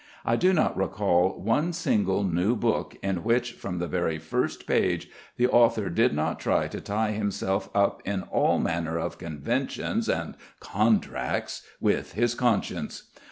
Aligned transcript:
I 0.25 0.35
do 0.35 0.51
not 0.51 0.75
recall 0.75 1.39
one 1.39 1.73
single 1.73 2.23
new 2.23 2.55
book 2.55 2.97
in 3.03 3.23
which 3.23 3.51
from 3.51 3.77
the 3.77 3.85
very 3.85 4.17
first 4.17 4.65
page 4.65 5.07
the 5.37 5.45
author 5.47 5.91
did 5.91 6.11
not 6.11 6.39
try 6.39 6.67
to 6.69 6.81
tie 6.81 7.11
himself 7.11 7.69
up 7.75 8.01
in 8.03 8.23
all 8.23 8.57
manner 8.57 8.97
of 8.97 9.19
conventions 9.19 10.09
and 10.09 10.35
contracts 10.59 11.61
with 11.79 12.13
his 12.13 12.33
conscience. 12.33 13.09